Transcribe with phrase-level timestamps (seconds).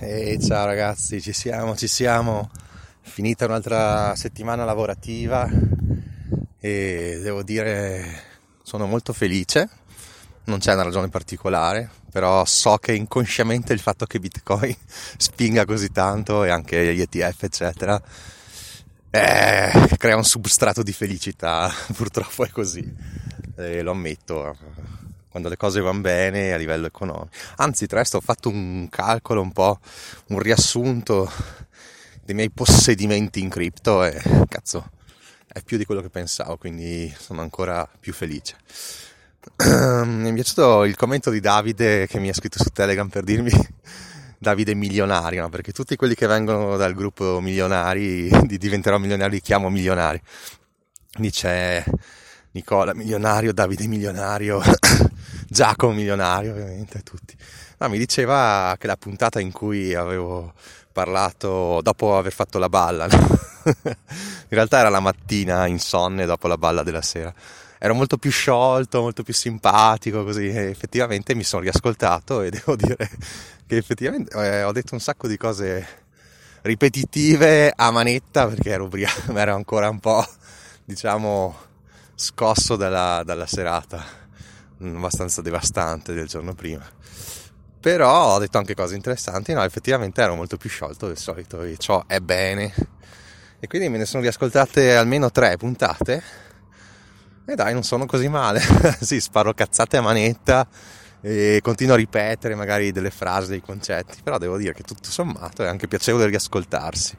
[0.00, 2.50] E ciao ragazzi, ci siamo, ci siamo.
[3.00, 5.50] Finita un'altra settimana lavorativa
[6.60, 8.22] e devo dire
[8.62, 9.68] sono molto felice.
[10.44, 14.76] Non c'è una ragione particolare, però so che inconsciamente il fatto che Bitcoin
[15.18, 18.00] spinga così tanto e anche gli ETF, eccetera,
[19.10, 21.68] eh, crea un substrato di felicità.
[21.92, 22.88] Purtroppo è così,
[23.56, 24.56] e lo ammetto
[25.28, 27.28] quando le cose vanno bene a livello economico.
[27.56, 29.78] Anzi, tra l'altro ho fatto un calcolo un po',
[30.28, 31.30] un riassunto
[32.24, 34.90] dei miei possedimenti in cripto e cazzo,
[35.50, 38.56] è più di quello che pensavo, quindi sono ancora più felice.
[40.04, 43.50] mi è piaciuto il commento di Davide che mi ha scritto su Telegram per dirmi
[44.38, 45.48] Davide milionario, no?
[45.48, 50.20] perché tutti quelli che vengono dal gruppo milionari, di diventerò milionario, li chiamo milionari.
[51.16, 51.84] Dice
[52.52, 54.60] Nicola milionario, Davide milionario,
[55.50, 57.34] Giacomo milionario, ovviamente, tutti.
[57.78, 60.52] No, mi diceva che la puntata in cui avevo
[60.92, 63.16] parlato dopo aver fatto la balla, no?
[63.64, 67.32] in realtà era la mattina insonne dopo la balla della sera.
[67.78, 72.76] Ero molto più sciolto, molto più simpatico, così e effettivamente mi sono riascoltato e devo
[72.76, 72.96] dire
[73.66, 75.86] che effettivamente eh, ho detto un sacco di cose
[76.62, 80.26] ripetitive a manetta perché ero, ubriaco, ero ancora un po',
[80.84, 81.56] diciamo,
[82.14, 84.26] scosso dalla, dalla serata
[84.80, 86.86] abbastanza devastante del giorno prima.
[87.80, 91.76] Però ho detto anche cose interessanti, no, effettivamente ero molto più sciolto del solito e
[91.78, 92.74] ciò è bene.
[93.60, 96.22] E quindi me ne sono riascoltate almeno tre puntate.
[97.46, 98.60] E dai, non sono così male.
[99.00, 100.66] sì, sparo cazzate a manetta
[101.20, 105.64] e continuo a ripetere magari delle frasi, dei concetti, però devo dire che tutto sommato
[105.64, 107.16] è anche piacevole riascoltarsi.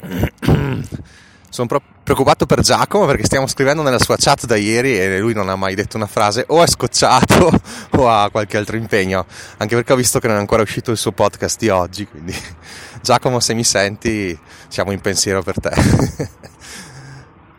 [1.48, 1.68] Sono
[2.02, 5.56] preoccupato per Giacomo perché stiamo scrivendo nella sua chat da ieri e lui non ha
[5.56, 7.50] mai detto una frase o è scocciato
[7.96, 10.96] o ha qualche altro impegno, anche perché ho visto che non è ancora uscito il
[10.96, 12.34] suo podcast di oggi, quindi
[13.00, 15.70] Giacomo se mi senti siamo in pensiero per te.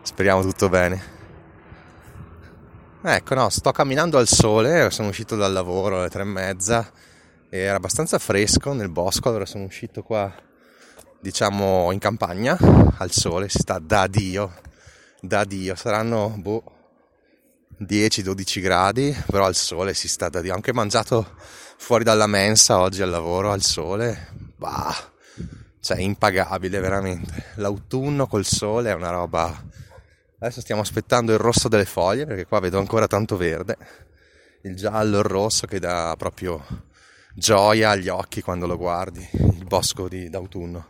[0.04, 1.16] Speriamo tutto bene.
[3.04, 6.92] Ecco, no, sto camminando al sole, sono uscito dal lavoro alle tre e mezza,
[7.50, 10.46] era abbastanza fresco nel bosco, allora sono uscito qua
[11.20, 12.58] diciamo in campagna
[12.98, 14.66] al sole si sta da Dio
[15.22, 15.76] da Dio.
[15.76, 16.64] Saranno boh,
[17.82, 20.54] 10-12 gradi però al sole si sta da Dio.
[20.54, 21.36] Anche mangiato
[21.78, 24.30] fuori dalla mensa oggi al lavoro al sole.
[24.56, 24.96] Bah
[25.80, 27.52] cioè impagabile veramente.
[27.56, 29.64] L'autunno col sole è una roba
[30.40, 33.78] adesso stiamo aspettando il rosso delle foglie perché qua vedo ancora tanto verde.
[34.64, 36.64] Il giallo il rosso che dà proprio
[37.38, 40.88] gioia agli occhi quando lo guardi, il bosco di, d'autunno.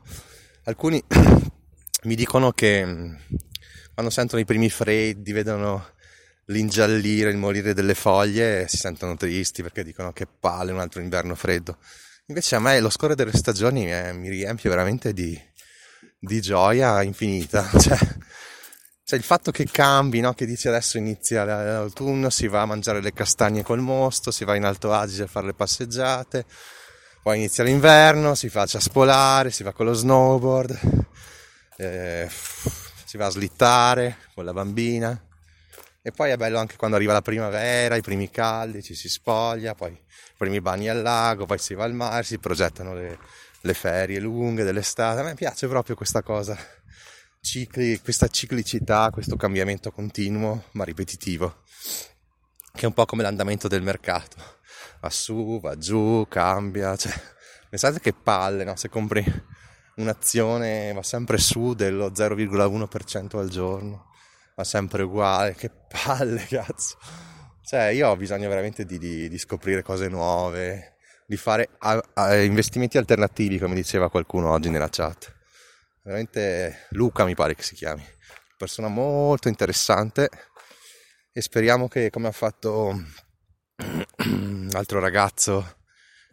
[0.63, 1.03] Alcuni
[2.03, 3.15] mi dicono che mm,
[3.93, 5.89] quando sentono i primi freddi, vedono
[6.45, 11.35] l'ingiallire, il morire delle foglie, si sentono tristi perché dicono che palle un altro inverno
[11.35, 11.77] freddo.
[12.27, 15.37] Invece a me lo scorrere delle stagioni eh, mi riempie veramente di,
[16.17, 17.69] di gioia infinita.
[17.77, 17.97] Cioè,
[19.07, 20.33] cioè il fatto che cambi, no?
[20.33, 24.53] che dici adesso inizia l'autunno, si va a mangiare le castagne col mosto, si va
[24.57, 26.43] in Alto Adige a fare le passeggiate,
[27.23, 30.79] poi inizia l'inverno, si fa a ciaspolare, si va con lo snowboard,
[31.77, 32.29] eh,
[33.05, 35.17] si va a slittare con la bambina.
[36.01, 39.73] E poi è bello anche quando arriva la primavera, i primi caldi, ci si spoglia,
[39.73, 39.99] poi i
[40.35, 43.17] primi bagni al lago, poi si va al mare, si progettano le,
[43.61, 45.21] le ferie lunghe dell'estate.
[45.21, 46.57] A me piace proprio questa cosa
[47.47, 51.63] cicli, questa ciclicità, questo cambiamento continuo ma ripetitivo,
[52.73, 54.35] che è un po' come l'andamento del mercato.
[54.99, 56.97] Va su, va giù, cambia.
[56.97, 57.13] Cioè,
[57.69, 58.75] pensate che palle, no?
[58.75, 59.23] Se compri
[59.95, 64.07] un'azione va sempre su dello 0,1% al giorno,
[64.53, 66.97] va sempre uguale, che palle, cazzo.
[67.63, 72.35] Cioè, io ho bisogno veramente di, di, di scoprire cose nuove, di fare a, a
[72.35, 75.35] investimenti alternativi, come diceva qualcuno oggi nella chat
[76.07, 78.01] veramente Luca mi pare che si chiami,
[78.57, 80.29] persona molto interessante.
[81.33, 83.03] E speriamo che come ha fatto
[84.23, 85.79] un altro ragazzo,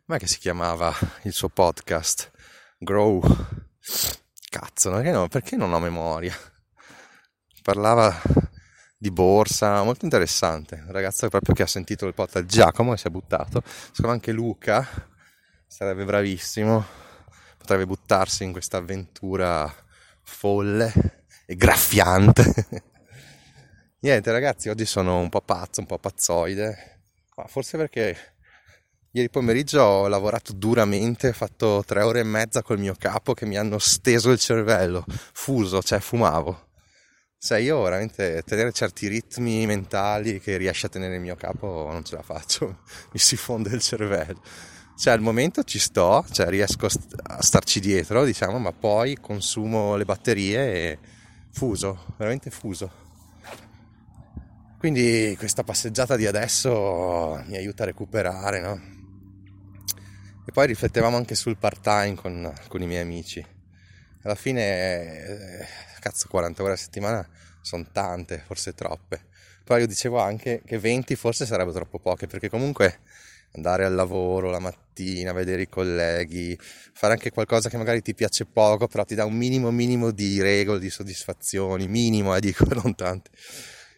[0.06, 2.30] ma che si chiamava il suo podcast,
[2.78, 3.20] Grow,
[4.48, 6.34] cazzo, perché, no, perché non ho memoria?
[7.62, 8.22] Parlava
[8.96, 13.08] di borsa, molto interessante, un ragazzo proprio che ha sentito il podcast Giacomo e si
[13.08, 14.86] è buttato, secondo anche Luca
[15.66, 16.86] sarebbe bravissimo
[17.64, 19.74] potrebbe buttarsi in questa avventura
[20.20, 22.52] folle e graffiante.
[24.00, 27.00] Niente ragazzi, oggi sono un po' pazzo, un po' pazzoide,
[27.34, 28.34] ma forse perché
[29.12, 33.46] ieri pomeriggio ho lavorato duramente, ho fatto tre ore e mezza col mio capo che
[33.46, 36.68] mi hanno steso il cervello, fuso, cioè fumavo.
[37.38, 42.04] Cioè io veramente tenere certi ritmi mentali che riesce a tenere il mio capo non
[42.04, 42.80] ce la faccio,
[43.12, 44.42] mi si fonde il cervello
[44.96, 50.04] Cioè al momento ci sto, cioè riesco a starci dietro, diciamo, ma poi consumo le
[50.04, 50.98] batterie e
[51.50, 53.02] fuso, veramente fuso.
[54.78, 58.92] Quindi questa passeggiata di adesso mi aiuta a recuperare, no?
[60.46, 63.44] E poi riflettevamo anche sul part-time con, con i miei amici.
[64.22, 65.66] Alla fine, eh,
[66.00, 67.26] cazzo, 40 ore a settimana
[67.62, 69.24] sono tante, forse troppe.
[69.64, 73.00] Poi io dicevo anche che 20 forse sarebbero troppo poche, perché comunque
[73.54, 78.46] andare al lavoro la mattina, vedere i colleghi, fare anche qualcosa che magari ti piace
[78.46, 82.94] poco, però ti dà un minimo minimo di regole, di soddisfazioni, minimo, eh, dico, non
[82.94, 83.30] tante.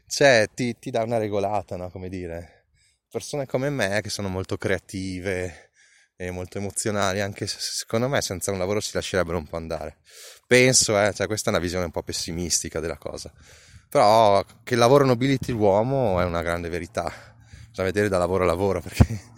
[0.06, 1.90] Cioè, ti, ti dà una regolata, no?
[1.90, 2.66] Come dire,
[3.10, 5.70] persone come me che sono molto creative
[6.16, 9.98] e molto emozionali, anche se secondo me senza un lavoro si lascerebbero un po' andare.
[10.46, 13.32] Penso, eh, cioè questa è una visione un po' pessimistica della cosa.
[13.88, 17.12] Però che il lavoro nobiliti l'uomo è una grande verità.
[17.68, 19.34] Bisogna vedere da lavoro a lavoro perché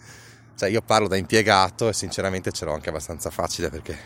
[0.59, 3.97] cioè io parlo da impiegato e sinceramente ce l'ho anche abbastanza facile perché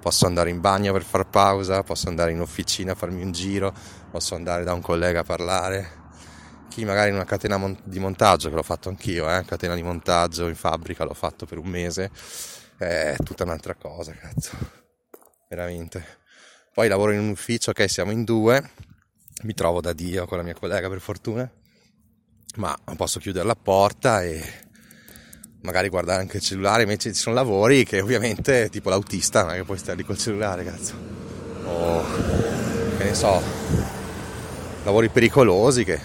[0.00, 3.72] posso andare in bagno per far pausa, posso andare in officina a farmi un giro,
[4.10, 6.00] posso andare da un collega a parlare.
[6.70, 10.48] Chi magari in una catena di montaggio, che l'ho fatto anch'io, eh, catena di montaggio
[10.48, 12.10] in fabbrica, l'ho fatto per un mese,
[12.78, 14.56] è tutta un'altra cosa, cazzo.
[15.48, 16.18] Veramente.
[16.74, 18.70] Poi lavoro in un ufficio, ok, siamo in due,
[19.42, 21.48] mi trovo da Dio con la mia collega per fortuna,
[22.56, 24.70] ma posso chiudere la porta e
[25.62, 29.56] magari guardare anche il cellulare, invece ci sono lavori che ovviamente, tipo l'autista, non è
[29.56, 30.94] che puoi stare lì col cellulare, cazzo.
[31.64, 32.04] O
[32.98, 33.40] che ne so,
[34.84, 36.00] lavori pericolosi che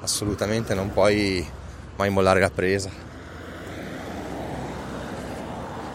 [0.00, 1.46] assolutamente non puoi
[1.96, 3.04] mai mollare la presa.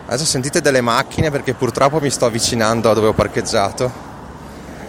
[0.06, 4.10] Adesso sentite delle macchine perché purtroppo mi sto avvicinando a dove ho parcheggiato.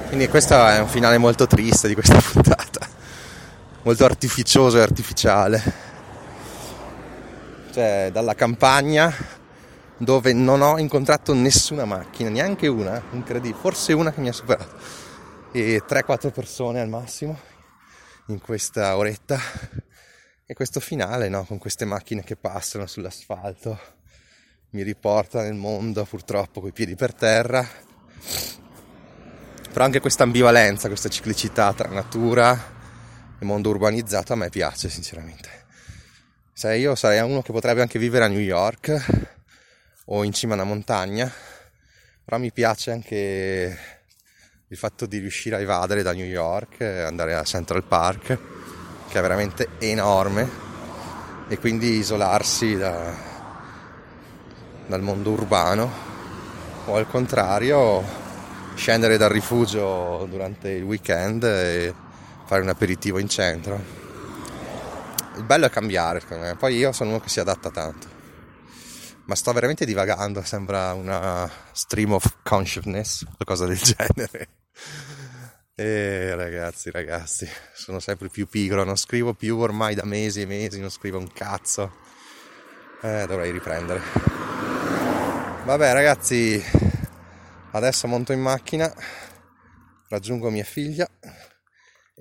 [0.08, 2.86] Quindi questo è un finale molto triste di questa puntata.
[3.82, 5.81] Molto artificioso e artificiale
[7.72, 9.40] cioè dalla campagna
[9.96, 14.76] dove non ho incontrato nessuna macchina, neanche una, incredibile, forse una che mi ha superato,
[15.52, 17.38] e 3-4 persone al massimo
[18.26, 19.38] in questa oretta.
[20.44, 21.44] E questo finale no?
[21.44, 23.78] con queste macchine che passano sull'asfalto
[24.70, 27.66] mi riporta nel mondo purtroppo coi piedi per terra.
[29.72, 32.58] Però anche questa ambivalenza, questa ciclicità tra natura
[33.38, 35.61] e mondo urbanizzato a me piace sinceramente
[36.54, 39.30] cioè io sarei uno che potrebbe anche vivere a New York
[40.06, 41.30] o in cima a una montagna,
[42.24, 43.78] però mi piace anche
[44.68, 48.38] il fatto di riuscire a evadere da New York, andare a Central Park,
[49.08, 50.48] che è veramente enorme,
[51.48, 53.14] e quindi isolarsi da,
[54.86, 55.90] dal mondo urbano,
[56.84, 58.02] o al contrario
[58.74, 61.94] scendere dal rifugio durante il weekend e
[62.46, 64.01] fare un aperitivo in centro
[65.36, 66.56] il bello è cambiare, secondo me.
[66.56, 68.20] Poi io sono uno che si adatta tanto.
[69.24, 74.48] Ma sto veramente divagando, sembra una stream of consciousness, qualcosa del genere.
[75.74, 80.80] E ragazzi, ragazzi, sono sempre più pigro, non scrivo più ormai da mesi e mesi,
[80.80, 81.96] non scrivo un cazzo.
[83.00, 84.00] Eh, dovrei riprendere.
[85.64, 86.62] Vabbè, ragazzi,
[87.70, 88.92] adesso monto in macchina,
[90.08, 91.08] raggiungo mia figlia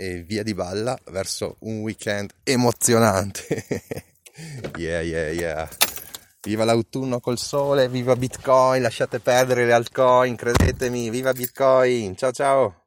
[0.02, 3.64] e via di balla verso un weekend emozionante.
[4.78, 5.70] yeah, yeah, yeah.
[6.42, 12.16] Viva l'autunno col sole, viva Bitcoin, lasciate perdere le altcoin, credetemi, viva Bitcoin.
[12.16, 12.81] Ciao ciao.